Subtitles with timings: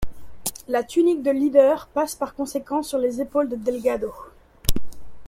[0.67, 4.11] La tunique de leader passe par conséquent sur les épaules de Delgado.